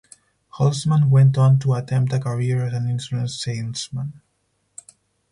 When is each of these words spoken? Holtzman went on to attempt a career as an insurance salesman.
Holtzman 0.55 1.09
went 1.11 1.37
on 1.37 1.59
to 1.59 1.75
attempt 1.75 2.11
a 2.11 2.17
career 2.19 2.65
as 2.65 2.73
an 2.73 2.87
insurance 2.89 3.39
salesman. 3.39 4.19